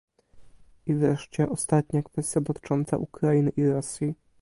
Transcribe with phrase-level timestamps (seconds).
[0.85, 4.15] I wreszcie ostatnia kwestia dotycząca Ukrainy i Rosji